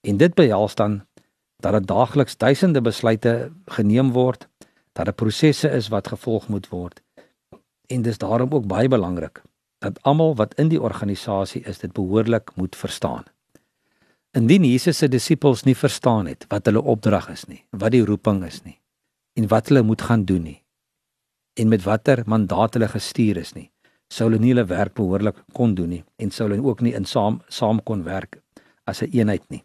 En 0.00 0.16
dit 0.16 0.34
behels 0.34 0.74
dan 0.74 1.06
dat 1.56 1.72
dit 1.72 1.86
daagliks 1.86 2.36
duisende 2.36 2.80
besluite 2.80 3.52
geneem 3.66 4.12
word, 4.12 4.48
dat 4.92 5.04
daar 5.04 5.14
prosesse 5.14 5.70
is 5.70 5.88
wat 5.88 6.08
gevolg 6.08 6.48
moet 6.48 6.68
word 6.68 7.02
En 7.88 8.02
dis 8.02 8.18
daarom 8.18 8.52
ook 8.52 8.66
baie 8.68 8.88
belangrik 8.88 9.42
dat 9.78 10.02
almal 10.02 10.34
wat 10.34 10.54
in 10.54 10.68
die 10.68 10.80
organisasie 10.82 11.62
is 11.62 11.78
dit 11.78 11.92
behoorlik 11.92 12.50
moet 12.54 12.76
verstaan. 12.76 13.24
Indien 14.30 14.64
Jesus 14.64 14.98
se 14.98 15.08
disippels 15.08 15.62
nie 15.62 15.76
verstaan 15.76 16.26
het 16.26 16.44
wat 16.48 16.66
hulle 16.66 16.82
opdrag 16.82 17.28
is 17.32 17.46
nie, 17.46 17.64
wat 17.70 17.94
die 17.94 18.04
roeping 18.04 18.44
is 18.44 18.62
nie 18.62 18.76
en 19.38 19.46
wat 19.48 19.70
hulle 19.70 19.82
moet 19.82 20.02
gaan 20.02 20.24
doen 20.24 20.42
nie 20.42 20.58
en 21.58 21.68
met 21.68 21.82
watter 21.82 22.22
mandaat 22.26 22.74
hulle 22.74 22.88
gestuur 22.88 23.38
is 23.40 23.54
nie, 23.54 23.70
sou 24.12 24.28
hulle 24.28 24.38
nie 24.42 24.52
hulle 24.52 24.66
werk 24.70 24.94
behoorlik 24.98 25.38
kon 25.56 25.74
doen 25.74 25.90
nie 25.96 26.04
en 26.22 26.30
sou 26.34 26.46
hulle 26.48 26.60
ook 26.62 26.82
nie 26.84 26.94
in 26.94 27.06
saam 27.06 27.40
saam 27.48 27.80
kon 27.82 28.04
werk 28.06 28.40
as 28.84 29.02
'n 29.02 29.04
een 29.04 29.18
eenheid 29.18 29.48
nie. 29.48 29.64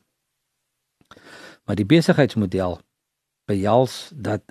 Maar 1.65 1.75
die 1.75 1.85
besigheidsmodel 1.85 2.79
behels 3.45 4.11
dat 4.15 4.41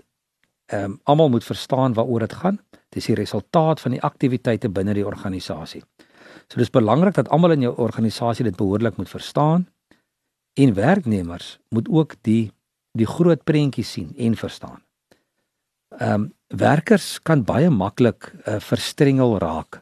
ehm 0.67 0.85
um, 0.85 1.01
almal 1.03 1.29
moet 1.29 1.45
verstaan 1.45 1.95
waaroor 1.95 2.19
dit 2.19 2.33
gaan 2.33 2.61
Dis 2.93 3.09
die 3.09 3.17
resultaat 3.17 3.81
van 3.81 3.97
die 3.97 4.03
aktiwiteite 4.05 4.69
binne 4.69 4.95
die 4.95 5.07
organisasie. 5.07 5.83
So 6.49 6.61
dis 6.61 6.73
belangrik 6.73 7.17
dat 7.17 7.31
almal 7.33 7.57
in 7.57 7.65
jou 7.67 7.73
organisasie 7.81 8.45
dit 8.45 8.57
behoorlik 8.57 8.97
moet 9.01 9.09
verstaan 9.09 9.67
en 10.61 10.75
werknemers 10.75 11.59
moet 11.69 11.89
ook 11.89 12.17
die 12.21 12.53
die 12.93 13.09
groot 13.09 13.41
prentjie 13.45 13.85
sien 13.85 14.13
en 14.17 14.37
verstaan. 14.37 14.83
Ehm 15.99 16.13
um, 16.13 16.33
werkers 16.53 17.23
kan 17.25 17.45
baie 17.49 17.71
maklik 17.71 18.29
uh, 18.45 18.59
verstrengel 18.61 19.39
raak 19.39 19.81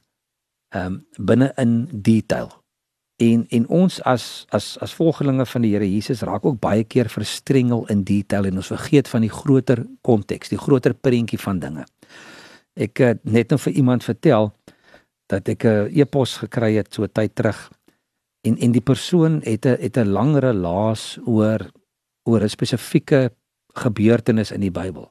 ehm 0.71 0.87
um, 0.87 1.07
binne 1.17 1.53
in 1.57 1.89
detail. 1.93 2.53
En 3.17 3.47
en 3.49 3.67
ons 3.69 4.03
as 4.03 4.47
as 4.49 4.79
as 4.79 4.95
volgelinge 4.95 5.47
van 5.47 5.63
die 5.67 5.73
Here 5.75 5.91
Jesus 5.91 6.23
raak 6.23 6.45
ook 6.45 6.61
baie 6.61 6.85
keer 6.85 7.09
verstrengel 7.09 7.87
in 7.87 8.05
detail 8.05 8.45
en 8.45 8.63
ons 8.63 8.71
vergeet 8.71 9.09
van 9.09 9.21
die 9.21 9.35
groter 9.35 9.87
konteks, 10.01 10.49
die 10.49 10.59
groter 10.59 10.95
prentjie 10.95 11.39
van 11.39 11.59
dinge. 11.59 11.85
Ek 12.75 12.99
het 12.99 13.25
net 13.25 13.51
nou 13.51 13.59
vir 13.59 13.73
iemand 13.73 14.05
vertel 14.05 14.53
dat 15.31 15.49
ek 15.49 15.65
'n 15.65 15.91
e-pos 15.95 16.37
gekry 16.43 16.75
het 16.75 16.95
so 16.95 17.07
tyd 17.07 17.35
terug 17.35 17.71
en 18.47 18.57
en 18.57 18.73
die 18.73 18.81
persoon 18.81 19.41
het 19.45 19.67
'n 19.67 19.77
het 19.81 19.97
'n 19.97 20.13
langere 20.13 20.53
laas 20.53 21.19
oor 21.27 21.71
oor 22.25 22.43
'n 22.43 22.49
spesifieke 22.49 23.33
gebeurtenis 23.75 24.51
in 24.51 24.61
die 24.61 24.71
Bybel. 24.71 25.11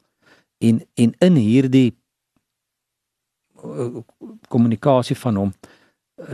En 0.57 0.81
en 0.95 1.13
in 1.19 1.35
hierdie 1.35 1.95
kommunikasie 4.47 5.15
van 5.15 5.35
hom 5.35 5.53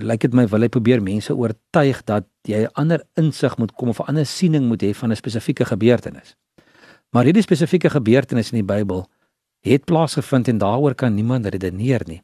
lyk 0.01 0.25
dit 0.25 0.34
my 0.34 0.48
wil 0.50 0.65
hy 0.65 0.70
probeer 0.70 1.01
mense 1.03 1.34
oortuig 1.34 2.03
dat 2.03 2.25
jy 2.41 2.65
'n 2.65 2.74
ander 2.74 3.03
insig 3.13 3.58
moet 3.58 3.74
kom 3.74 3.89
of 3.89 4.00
'n 4.00 4.08
ander 4.08 4.25
siening 4.25 4.67
moet 4.67 4.82
hê 4.82 4.94
van 4.94 5.12
'n 5.12 5.15
spesifieke 5.15 5.65
gebeurtenis. 5.65 6.36
Maar 7.10 7.24
hierdie 7.24 7.41
spesifieke 7.41 7.89
gebeurtenis 7.89 8.51
in 8.51 8.65
die 8.65 8.74
Bybel 8.75 9.08
het 9.65 9.86
plaasgevind 9.86 10.48
en 10.48 10.57
daaroor 10.62 10.95
kan 10.95 11.13
niemand 11.13 11.45
redeneer 11.45 12.01
nie. 12.05 12.22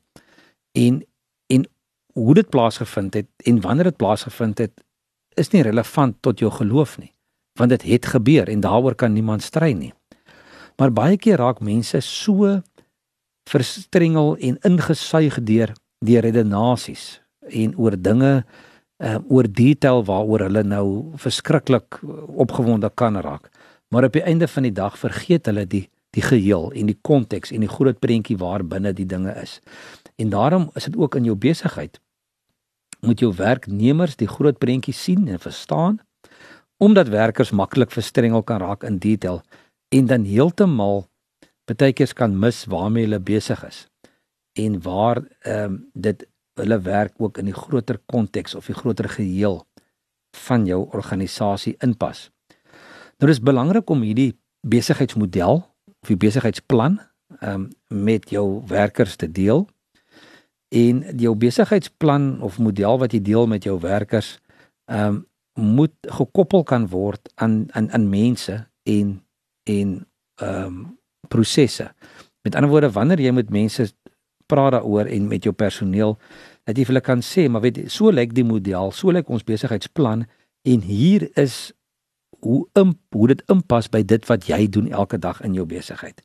En 0.71 1.01
en 1.51 1.65
hoe 2.13 2.33
dit 2.33 2.49
plaasgevind 2.49 3.13
het 3.13 3.27
en 3.37 3.61
wanneer 3.61 3.83
dit 3.83 3.97
plaasgevind 3.97 4.57
het 4.57 4.83
is 5.39 5.49
nie 5.49 5.63
relevant 5.63 6.15
tot 6.19 6.39
jou 6.39 6.51
geloof 6.51 6.97
nie, 6.99 7.13
want 7.59 7.69
dit 7.69 7.81
het 7.81 8.05
gebeur 8.05 8.47
en 8.47 8.59
daaroor 8.59 8.95
kan 8.95 9.13
niemand 9.13 9.43
stry 9.43 9.71
nie. 9.71 9.93
Maar 10.77 10.91
baie 10.91 11.17
keer 11.17 11.37
raak 11.37 11.59
mense 11.59 11.99
so 11.99 12.59
verstrengel 13.49 14.35
en 14.37 14.59
ingesuig 14.67 15.39
deur 15.43 15.73
die 16.05 16.19
redenasies 16.19 17.21
en 17.49 17.73
oor 17.77 17.97
dinge 17.97 18.43
uh, 19.01 19.17
oor 19.27 19.47
detail 19.49 20.03
waaroor 20.05 20.45
hulle 20.47 20.63
nou 20.63 20.85
verskriklik 21.15 21.99
opgewonde 22.27 22.91
kan 22.93 23.17
raak. 23.17 23.49
Maar 23.89 24.07
op 24.07 24.13
die 24.13 24.23
einde 24.23 24.47
van 24.47 24.63
die 24.63 24.75
dag 24.75 24.97
vergeet 24.99 25.49
hulle 25.49 25.65
die 25.67 25.87
die 26.15 26.23
geheel 26.23 26.71
en 26.71 26.89
die 26.91 26.97
konteks 27.01 27.51
en 27.51 27.63
die 27.63 27.71
groot 27.71 27.99
prentjie 27.99 28.37
waar 28.37 28.63
binne 28.67 28.93
die 28.93 29.05
dinge 29.05 29.33
is. 29.41 29.59
En 30.15 30.29
daarom 30.29 30.69
is 30.75 30.89
dit 30.89 30.97
ook 30.97 31.15
in 31.15 31.29
jou 31.29 31.35
besigheid 31.35 31.99
moet 33.01 33.19
jou 33.19 33.31
werknemers 33.33 34.15
die 34.15 34.29
groot 34.29 34.57
prentjie 34.61 34.93
sien 34.93 35.27
en 35.27 35.39
verstaan 35.39 35.99
omdat 36.81 37.09
werkers 37.13 37.51
maklik 37.51 37.91
verstrengel 37.91 38.43
kan 38.43 38.61
raak 38.61 38.83
in 38.83 38.97
detail 38.97 39.41
en 39.89 40.05
dan 40.05 40.25
heeltemal 40.25 41.05
baie 41.71 41.93
keer 41.95 42.11
kan 42.13 42.33
mis 42.35 42.65
waarmee 42.67 43.05
hulle 43.05 43.19
besig 43.23 43.63
is 43.67 43.85
en 44.59 44.81
waar 44.83 45.23
ehm 45.47 45.63
um, 45.63 45.79
dit 45.93 46.27
hulle 46.59 46.77
werk 46.83 47.13
ook 47.17 47.37
in 47.37 47.47
die 47.47 47.55
groter 47.55 47.97
konteks 48.11 48.55
of 48.55 48.65
die 48.67 48.75
groter 48.75 49.07
geheel 49.09 49.61
van 50.47 50.65
jou 50.67 50.81
organisasie 50.91 51.75
inpas. 51.79 52.29
Nou 53.19 53.29
dis 53.31 53.39
belangrik 53.39 53.89
om 53.89 54.03
hierdie 54.03 54.33
besigheidsmodel 54.67 55.63
of 56.01 56.09
die 56.09 56.17
besigheidsplan 56.17 56.99
um, 57.39 57.69
met 57.87 58.29
jou 58.29 58.63
werkers 58.67 59.15
te 59.15 59.31
deel. 59.31 59.67
En 60.69 61.03
jou 61.17 61.35
besigheidsplan 61.35 62.41
of 62.41 62.59
model 62.59 62.97
wat 62.99 63.13
jy 63.13 63.21
deel 63.21 63.47
met 63.47 63.63
jou 63.67 63.79
werkers, 63.79 64.39
ehm 64.85 65.07
um, 65.07 65.25
moet 65.53 65.91
gekoppel 66.07 66.63
kan 66.63 66.85
word 66.87 67.27
aan 67.35 67.65
aan 67.75 67.89
aan 67.91 68.09
mense 68.09 68.53
en 68.83 69.09
en 69.63 69.89
ehm 70.35 70.65
um, 70.65 70.99
prosesse. 71.27 71.91
Met 72.41 72.55
ander 72.55 72.69
woorde, 72.69 72.91
wanneer 72.91 73.19
jy 73.19 73.31
met 73.31 73.49
mense 73.49 73.91
praat 74.45 74.71
daaroor 74.71 75.05
en 75.05 75.27
met 75.27 75.43
jou 75.43 75.53
personeel, 75.53 76.17
dat 76.63 76.77
jy 76.77 76.85
vir 76.85 76.93
hulle 76.93 77.03
kan 77.05 77.21
sê, 77.21 77.45
maar 77.49 77.61
weet 77.61 77.83
so 77.91 78.11
lyk 78.11 78.33
die 78.35 78.47
model, 78.47 78.91
so 78.91 79.11
lyk 79.11 79.29
ons 79.29 79.43
besigheidsplan 79.43 80.25
en 80.67 80.81
hier 80.87 81.27
is 81.39 81.73
hoe 82.43 82.67
imp, 82.73 82.97
hoe 83.09 83.27
dit 83.27 83.43
inpas 83.47 83.89
by 83.89 84.03
dit 84.03 84.25
wat 84.29 84.47
jy 84.47 84.67
doen 84.69 84.91
elke 84.91 85.19
dag 85.19 85.41
in 85.41 85.53
jou 85.53 85.65
besigheid. 85.65 86.21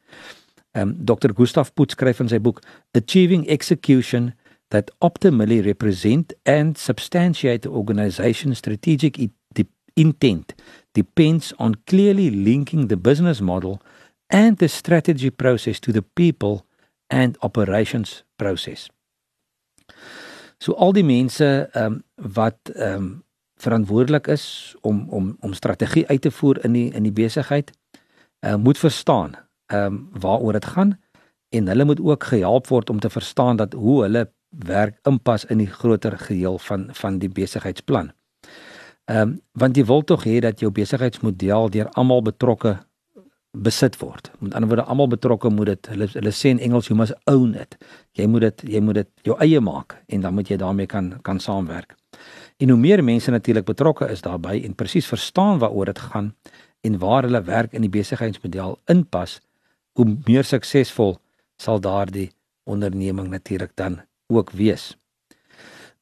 Ehm 0.76 0.88
um, 0.88 0.96
Dr. 1.04 1.32
Gustav 1.34 1.72
Putz 1.74 1.96
skryf 1.96 2.20
in 2.20 2.28
sy 2.28 2.38
boek 2.38 2.60
Achieving 2.92 3.46
Execution 3.48 4.34
that 4.68 4.90
optimally 4.98 5.60
represent 5.62 6.34
and 6.42 6.78
substantiate 6.78 7.62
the 7.62 7.70
organization's 7.70 8.58
strategic 8.58 9.18
intent 9.96 10.54
depends 10.92 11.52
on 11.58 11.74
clearly 11.86 12.30
linking 12.30 12.88
the 12.88 12.96
business 12.96 13.40
model 13.40 13.80
and 14.30 14.58
the 14.58 14.68
strategy 14.68 15.30
process 15.30 15.80
to 15.80 15.92
the 15.92 16.02
people 16.02 16.66
and 17.10 17.38
operations 17.42 18.22
process. 18.36 18.88
So 20.58 20.72
al 20.72 20.92
die 20.96 21.04
mense 21.04 21.68
ehm 21.72 21.84
um, 21.84 22.02
wat 22.16 22.72
ehm 22.74 22.94
um, 22.94 23.24
verantwoordelik 23.56 24.26
is 24.26 24.76
om 24.80 25.06
om 25.08 25.36
om 25.40 25.52
strategie 25.52 26.06
uit 26.08 26.20
te 26.20 26.30
voer 26.30 26.64
in 26.64 26.72
die 26.72 26.92
in 26.92 27.02
die 27.02 27.12
besigheid 27.12 27.72
uh, 28.40 28.54
moet 28.54 28.78
verstaan 28.78 29.34
ehm 29.66 29.84
um, 29.84 30.08
waaroor 30.20 30.52
dit 30.52 30.64
gaan 30.64 30.96
en 31.48 31.68
hulle 31.68 31.84
moet 31.84 32.00
ook 32.00 32.24
gehelp 32.24 32.66
word 32.66 32.90
om 32.90 32.98
te 33.00 33.10
verstaan 33.10 33.56
dat 33.56 33.72
hoe 33.72 34.02
hulle 34.02 34.26
werk 34.48 34.98
inpas 35.02 35.44
in 35.44 35.58
die 35.58 35.70
groter 35.70 36.18
geheel 36.18 36.58
van 36.58 36.88
van 36.92 37.18
die 37.18 37.28
besigheidsplan. 37.28 38.12
Ehm 39.04 39.20
um, 39.20 39.40
want 39.52 39.76
jy 39.76 39.84
wil 39.84 40.04
tog 40.04 40.24
hê 40.24 40.38
dat 40.40 40.60
jou 40.60 40.70
besigheidsmodel 40.70 41.70
deur 41.70 41.88
almal 41.88 42.22
betrokke 42.22 42.76
besit 43.56 43.96
word. 43.98 44.30
Met 44.38 44.54
ander 44.54 44.68
woorde 44.68 44.84
almal 44.84 45.08
betrokke 45.08 45.50
moet 45.50 45.66
dit 45.66 45.86
hulle 45.92 46.08
hulle 46.12 46.32
sê 46.32 46.52
in 46.52 46.58
Engels 46.58 46.88
you 46.88 46.98
must 46.98 47.14
own 47.24 47.54
it. 47.54 47.76
Jy 48.12 48.26
moet 48.26 48.40
dit 48.40 48.66
jy 48.76 48.80
moet 48.80 48.94
dit 48.94 49.10
jou 49.22 49.36
eie 49.40 49.60
maak 49.60 49.96
en 50.06 50.20
dan 50.20 50.34
moet 50.34 50.48
jy 50.48 50.56
daarmee 50.56 50.86
kan 50.86 51.14
kan 51.22 51.40
saamwerk. 51.40 51.96
En 52.56 52.68
hoe 52.68 52.78
meer 52.78 53.04
mense 53.04 53.30
natuurlik 53.30 53.64
betrokke 53.64 54.08
is 54.08 54.22
daarbey 54.24 54.64
en 54.64 54.74
presies 54.74 55.06
verstaan 55.06 55.58
waaroor 55.58 55.84
dit 55.84 55.98
gaan 55.98 56.34
en 56.80 56.98
waar 56.98 57.22
hulle 57.22 57.42
werk 57.42 57.72
in 57.72 57.84
die 57.84 57.90
besigheidsmodel 57.90 58.78
inpas, 58.84 59.40
hoe 59.92 60.16
meer 60.24 60.44
suksesvol 60.44 61.18
sal 61.60 61.80
daardie 61.80 62.30
onderneming 62.64 63.28
natuurlik 63.28 63.72
dan 63.74 64.00
ook 64.26 64.50
wees. 64.50 64.96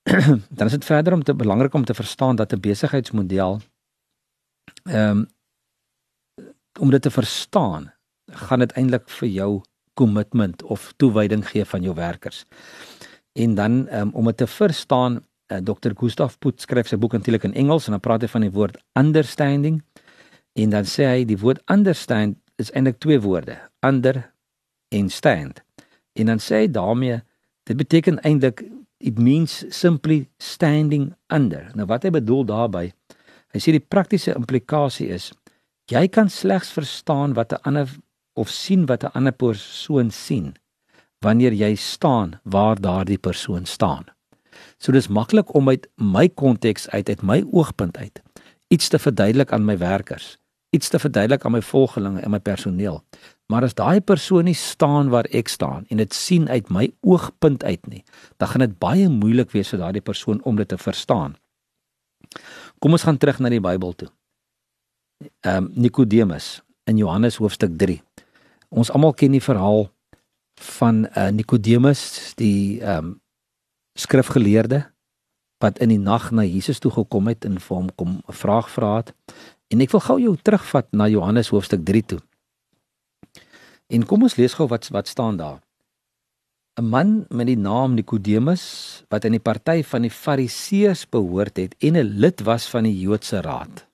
dan 0.56 0.66
is 0.66 0.76
dit 0.76 0.84
verder 0.84 1.12
om 1.12 1.22
te 1.22 1.34
belangrik 1.34 1.74
om 1.74 1.84
te 1.84 1.94
verstaan 1.94 2.36
dat 2.36 2.52
'n 2.52 2.60
besigheidsmodel 2.60 3.60
ehm 4.84 5.10
um, 5.10 5.26
om 6.80 6.90
dit 6.90 7.02
te 7.02 7.10
verstaan, 7.10 7.92
gaan 8.26 8.58
dit 8.58 8.72
eintlik 8.72 9.08
vir 9.08 9.28
jou 9.28 9.62
kommitment 9.94 10.62
of 10.62 10.92
toewyding 10.96 11.48
gee 11.48 11.64
van 11.64 11.82
jou 11.82 11.94
werkers. 11.94 12.44
En 13.32 13.54
dan 13.54 13.94
um, 13.94 14.10
om 14.12 14.24
dit 14.24 14.36
te 14.36 14.46
verstaan, 14.46 15.26
uh, 15.54 15.58
eh, 15.58 15.62
Dr. 15.62 15.94
Gustav 15.94 16.38
Put 16.38 16.60
skryf 16.60 16.90
sy 16.90 16.98
boek 17.00 17.14
eintlik 17.14 17.46
in 17.46 17.54
Engels 17.54 17.86
en 17.86 17.96
dan 17.96 18.02
praat 18.02 18.24
hy 18.26 18.30
van 18.32 18.46
die 18.46 18.52
woord 18.54 18.78
understanding. 18.98 19.82
En 20.54 20.70
dan 20.70 20.86
sê 20.86 21.06
hy 21.06 21.24
die 21.24 21.38
woord 21.38 21.62
understand 21.70 22.38
is 22.58 22.70
eintlik 22.74 23.00
twee 23.02 23.18
woorde, 23.20 23.56
under 23.82 24.22
en 24.94 25.10
stand. 25.10 25.62
En 26.14 26.30
dan 26.30 26.42
sê 26.42 26.64
hy 26.64 26.70
daarmee 26.70 27.22
dit 27.66 27.76
beteken 27.76 28.20
eintlik 28.22 28.62
it 29.04 29.18
means 29.18 29.64
simply 29.74 30.28
standing 30.38 31.12
under. 31.32 31.70
Nou 31.74 31.86
wat 31.90 32.06
hy 32.06 32.12
bedoel 32.14 32.44
daarmee? 32.48 32.94
Hy 33.54 33.62
sê 33.62 33.74
die 33.74 33.82
praktiese 33.82 34.34
implikasie 34.34 35.10
is 35.14 35.32
jy 35.90 36.06
kan 36.08 36.30
slegs 36.32 36.72
verstaan 36.72 37.34
wat 37.34 37.52
'n 37.52 37.62
ander 37.64 37.88
of 38.34 38.48
sien 38.50 38.86
wat 38.86 39.04
'n 39.04 39.14
ander 39.14 39.32
persoon 39.32 40.10
sien 40.10 40.54
wanneer 41.24 41.52
jy 41.52 41.74
staan 41.74 42.40
waar 42.42 42.80
daardie 42.80 43.18
persoon 43.18 43.64
staan. 43.66 44.04
So 44.84 44.92
dis 44.92 45.08
maklik 45.08 45.54
om 45.56 45.68
uit 45.72 45.88
my 45.96 46.28
konteks 46.28 46.88
uit 46.92 47.08
uit 47.08 47.22
my 47.22 47.40
oogpunt 47.52 47.96
uit 47.96 48.20
iets 48.74 48.88
te 48.88 48.98
verduidelik 48.98 49.52
aan 49.52 49.64
my 49.64 49.76
werkers, 49.78 50.38
iets 50.74 50.88
te 50.88 50.98
verduidelik 50.98 51.44
aan 51.44 51.54
my 51.54 51.62
volgelinge 51.62 52.20
en 52.20 52.30
my 52.30 52.40
personeel. 52.40 53.02
Maar 53.52 53.68
as 53.68 53.76
daai 53.76 54.00
persoon 54.00 54.48
nie 54.48 54.56
staan 54.58 55.12
waar 55.12 55.28
ek 55.30 55.48
staan 55.52 55.84
en 55.92 56.00
dit 56.00 56.14
sien 56.16 56.48
uit 56.48 56.70
my 56.72 56.88
oogpunt 57.00 57.64
uit 57.64 57.86
nie, 57.92 58.02
dan 58.40 58.50
gaan 58.50 58.64
dit 58.64 58.76
baie 58.80 59.08
moeilik 59.08 59.52
wees 59.54 59.70
vir 59.74 59.82
daardie 59.84 60.04
persoon 60.04 60.40
om 60.42 60.56
dit 60.56 60.68
te 60.68 60.80
verstaan. 60.80 61.36
Kom 62.80 62.96
ons 62.96 63.04
gaan 63.04 63.20
terug 63.20 63.38
na 63.38 63.52
die 63.52 63.62
Bybel 63.62 63.92
toe. 63.92 64.10
Ehm 65.46 65.68
um, 65.68 65.72
Nikodemus 65.74 66.62
in 66.90 66.98
Johannes 66.98 67.36
hoofstuk 67.36 67.76
3. 67.78 68.00
Ons 68.68 68.90
almal 68.90 69.14
ken 69.14 69.36
die 69.36 69.44
verhaal 69.44 69.86
van 70.78 71.04
uh, 71.06 71.28
Nikodemus, 71.28 72.34
die 72.40 72.80
ehm 72.80 73.12
um, 73.12 73.20
skrifgeleerde 73.94 74.94
wat 75.62 75.78
in 75.78 75.92
die 75.94 76.00
nag 76.02 76.30
na 76.34 76.44
Jesus 76.44 76.80
toe 76.82 76.92
gekom 76.92 77.30
het 77.30 77.46
en 77.48 77.60
vir 77.62 77.76
hom 77.76 77.88
kom 77.94 78.10
'n 78.28 78.32
vraag 78.42 78.68
vra 78.70 78.96
het. 78.96 79.14
En 79.72 79.80
ek 79.80 79.90
wil 79.90 80.00
gou 80.00 80.20
jou 80.20 80.36
terugvat 80.36 80.92
na 80.92 81.08
Johannes 81.08 81.48
hoofstuk 81.48 81.84
3 81.84 82.02
toe. 82.02 82.20
En 83.88 84.06
kom 84.06 84.22
ons 84.22 84.36
lees 84.36 84.54
gou 84.54 84.68
wat 84.68 84.88
wat 84.88 85.08
staan 85.08 85.36
daar. 85.36 85.60
'n 86.76 86.84
Man 86.84 87.26
met 87.30 87.46
die 87.46 87.56
naam 87.56 87.94
Nikodemus 87.94 89.04
wat 89.08 89.24
in 89.24 89.32
die 89.32 89.40
party 89.40 89.82
van 89.82 90.02
die 90.02 90.10
Fariseërs 90.10 91.08
behoort 91.08 91.56
het 91.56 91.74
en 91.78 91.96
'n 91.96 92.18
lid 92.18 92.40
was 92.42 92.68
van 92.68 92.82
die 92.82 93.00
Joodse 93.00 93.40
raad. 93.40 93.86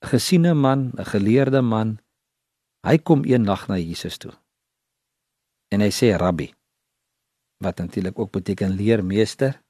Gesiene 0.00 0.54
man, 0.54 0.92
'n 0.96 1.04
geleerde 1.04 1.60
man. 1.60 1.98
Hy 2.86 2.98
kom 2.98 3.24
een 3.24 3.42
nag 3.42 3.68
na 3.68 3.76
Jesus 3.76 4.16
toe. 4.16 4.32
En 5.68 5.80
hy 5.80 5.90
sê 5.90 6.16
Rabbi 6.16 6.57
wat 7.58 7.78
natuurlik 7.78 8.18
ook 8.18 8.30
beteken 8.30 8.70
leermeester. 8.70 9.62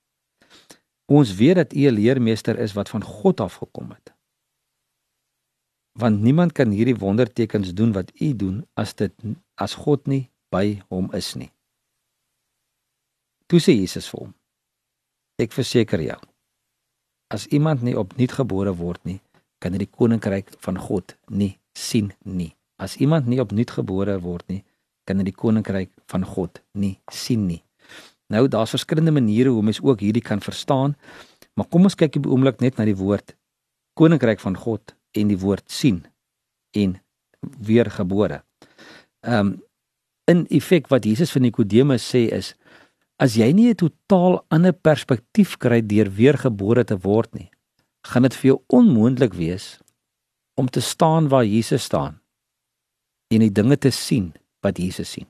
Ons 1.04 1.34
weet 1.34 1.54
dat 1.54 1.72
u 1.72 1.86
'n 1.88 1.94
leermeester 1.94 2.58
is 2.58 2.72
wat 2.72 2.88
van 2.88 3.02
God 3.02 3.40
af 3.40 3.54
gekom 3.54 3.90
het. 3.90 4.14
Want 5.92 6.20
niemand 6.20 6.52
kan 6.52 6.70
hierdie 6.70 6.96
wondertekens 6.96 7.74
doen 7.74 7.92
wat 7.92 8.20
u 8.20 8.36
doen 8.36 8.66
as 8.74 8.94
dit 8.94 9.12
as 9.54 9.74
God 9.74 10.06
nie 10.06 10.30
by 10.48 10.82
hom 10.88 11.12
is 11.12 11.34
nie. 11.34 11.50
Toe 13.46 13.60
sê 13.60 13.72
Jesus 13.72 14.08
vir 14.08 14.20
hom: 14.20 14.34
Ek 15.36 15.52
verseker 15.52 16.00
jou, 16.00 16.20
as 17.26 17.46
iemand 17.46 17.82
nie 17.82 17.98
opnuut 17.98 18.32
gebore 18.32 18.74
word 18.76 19.04
nie, 19.04 19.20
kan 19.58 19.72
hy 19.72 19.78
die 19.78 19.90
koninkryk 19.90 20.50
van 20.64 20.78
God 20.78 21.16
nie 21.28 21.58
sien 21.72 22.12
nie. 22.24 22.54
As 22.78 22.96
iemand 22.96 23.26
nie 23.26 23.40
opnuut 23.40 23.70
gebore 23.70 24.18
word 24.22 24.48
nie, 24.48 24.64
kan 25.04 25.18
hy 25.18 25.24
die 25.24 25.34
koninkryk 25.34 25.90
van 26.06 26.24
God 26.24 26.62
nie 26.74 26.98
sien 27.10 27.46
nie. 27.48 27.62
Nou 28.28 28.48
daar's 28.48 28.74
verskillende 28.76 29.12
maniere 29.12 29.48
hoe 29.48 29.62
mens 29.62 29.80
ook 29.80 30.00
hierdie 30.00 30.22
kan 30.22 30.40
verstaan. 30.40 30.96
Maar 31.54 31.66
kom 31.66 31.82
ons 31.88 31.94
kyk 31.94 32.16
'n 32.16 32.28
oomblik 32.28 32.60
net 32.60 32.76
na 32.76 32.84
die 32.84 32.96
woord 32.96 33.36
koninkryk 33.98 34.40
van 34.40 34.56
God 34.56 34.94
en 35.12 35.28
die 35.28 35.38
woord 35.38 35.70
sien 35.70 36.04
en 36.70 37.00
weergebore. 37.40 38.42
Ehm 39.20 39.46
um, 39.46 39.62
in 40.28 40.46
effek 40.52 40.90
wat 40.92 41.04
Jesus 41.04 41.32
vir 41.32 41.40
Nikodemus 41.40 42.04
sê 42.04 42.28
is 42.36 42.54
as 43.16 43.34
jy 43.34 43.52
nie 43.52 43.70
'n 43.70 43.74
totaal 43.74 44.44
ander 44.50 44.72
perspektief 44.72 45.56
kry 45.56 45.80
deur 45.80 46.10
weergebore 46.10 46.84
te 46.84 46.96
word 46.96 47.34
nie, 47.34 47.50
gaan 48.06 48.22
dit 48.22 48.34
vir 48.34 48.48
jou 48.50 48.58
onmoontlik 48.68 49.34
wees 49.34 49.80
om 50.54 50.68
te 50.68 50.80
staan 50.80 51.28
waar 51.28 51.44
Jesus 51.44 51.82
staan 51.82 52.20
en 53.30 53.40
die 53.40 53.52
dinge 53.52 53.76
te 53.76 53.90
sien 53.90 54.32
wat 54.62 54.78
Jesus 54.78 55.10
sien 55.10 55.26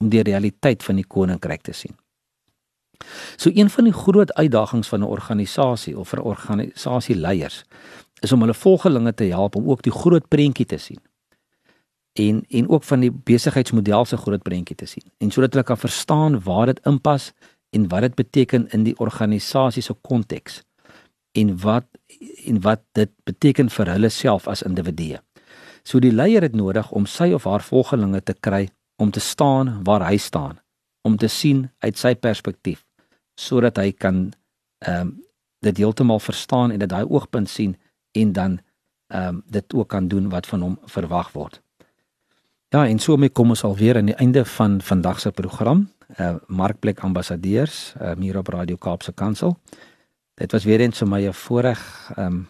om 0.00 0.08
die 0.08 0.22
realiteit 0.22 0.82
van 0.82 0.96
die 0.96 1.08
koninkryk 1.08 1.62
te 1.62 1.72
sien. 1.72 1.96
So 3.36 3.50
een 3.54 3.70
van 3.70 3.84
die 3.84 3.92
groot 3.92 4.34
uitdagings 4.34 4.88
van 4.88 5.00
'n 5.00 5.12
organisasie 5.16 5.98
of 5.98 6.08
vir 6.08 6.22
organisasieleiers 6.22 7.64
is 8.20 8.32
om 8.32 8.40
hulle 8.40 8.54
volgelinge 8.54 9.14
te 9.14 9.24
help 9.24 9.56
om 9.56 9.68
ook 9.68 9.82
die 9.82 9.92
groot 9.92 10.28
prentjie 10.28 10.66
te 10.66 10.78
sien. 10.78 11.00
En 12.12 12.44
en 12.48 12.68
ook 12.68 12.84
van 12.84 13.00
die 13.00 13.12
besigheidsmodel 13.12 14.04
se 14.04 14.16
groot 14.16 14.42
prentjie 14.42 14.76
te 14.76 14.86
sien. 14.86 15.04
En 15.18 15.30
sodat 15.30 15.52
hulle 15.52 15.64
kan 15.64 15.78
verstaan 15.78 16.40
waar 16.42 16.66
dit 16.66 16.80
inpas 16.84 17.32
en 17.70 17.88
wat 17.88 18.00
dit 18.00 18.14
beteken 18.14 18.68
in 18.68 18.82
die 18.82 18.98
organisasie 18.98 19.82
se 19.82 19.94
konteks 20.00 20.62
en 21.32 21.60
wat 21.60 21.84
en 22.44 22.60
wat 22.60 22.82
dit 22.92 23.10
beteken 23.24 23.70
vir 23.70 23.92
hulle 23.92 24.08
self 24.08 24.48
as 24.48 24.62
individue. 24.62 25.20
So 25.82 26.00
die 26.00 26.12
leier 26.12 26.42
het 26.42 26.54
nodig 26.54 26.90
om 26.90 27.06
sy 27.06 27.32
of 27.32 27.44
haar 27.44 27.62
volgelinge 27.62 28.22
te 28.22 28.34
kry 28.40 28.68
om 28.96 29.10
te 29.10 29.20
staan 29.20 29.84
waar 29.84 30.06
hy 30.08 30.16
staan, 30.16 30.58
om 31.04 31.16
te 31.16 31.28
sien 31.28 31.66
uit 31.84 31.98
sy 31.98 32.14
perspektief 32.14 32.85
sodat 33.36 33.76
hy 33.76 33.92
kan 33.92 34.32
ehm 34.78 35.00
um, 35.00 35.14
dit 35.64 35.76
heeltemal 35.76 36.20
verstaan 36.20 36.70
en 36.70 36.78
dit 36.78 36.88
daai 36.88 37.04
oogpunt 37.04 37.48
sien 37.48 37.76
en 38.12 38.32
dan 38.32 38.58
ehm 39.06 39.28
um, 39.28 39.42
dit 39.46 39.74
ook 39.74 39.88
kan 39.88 40.08
doen 40.08 40.28
wat 40.28 40.46
van 40.46 40.60
hom 40.60 40.78
verwag 40.84 41.32
word. 41.32 41.62
Ja, 42.68 42.86
en 42.86 42.98
so 42.98 43.16
mee 43.16 43.30
kom 43.30 43.48
ons 43.54 43.62
alweer 43.64 43.96
aan 43.96 44.08
die 44.10 44.14
einde 44.18 44.44
van 44.44 44.80
vandag 44.82 45.20
se 45.20 45.30
program, 45.30 45.86
uh 46.20 46.34
Markplek 46.46 46.98
Ambassadeurs, 47.00 47.94
uh, 48.00 48.12
hier 48.18 48.38
op 48.38 48.48
Radio 48.48 48.76
Kaapse 48.76 49.12
Kansel. 49.12 49.56
Dit 50.34 50.52
was 50.52 50.64
weer 50.64 50.80
eens 50.80 50.98
vir 50.98 51.08
my 51.08 51.26
'n 51.26 51.32
voorreg 51.32 52.12
um 52.18 52.48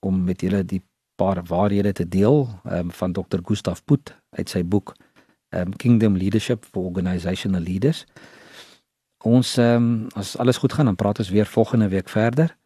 om 0.00 0.24
met 0.24 0.40
julle 0.40 0.64
die 0.64 0.82
paar 1.16 1.42
waarhede 1.44 1.92
te 1.92 2.08
deel 2.08 2.48
um 2.70 2.90
van 2.90 3.12
Dr. 3.12 3.38
Gustav 3.44 3.80
Put 3.84 4.14
uit 4.30 4.48
sy 4.48 4.64
boek 4.64 4.94
um 5.50 5.76
Kingdom 5.76 6.16
Leadership 6.16 6.64
for 6.64 6.82
Organizational 6.82 7.60
Leaders. 7.60 8.04
Ons 9.22 9.56
ehm 9.56 9.76
um, 9.76 10.06
as 10.18 10.36
alles 10.36 10.56
goed 10.58 10.72
gaan 10.72 10.84
dan 10.90 10.96
praat 10.96 11.18
ons 11.18 11.30
weer 11.30 11.46
volgende 11.46 11.88
week 11.88 12.08
verder. 12.08 12.56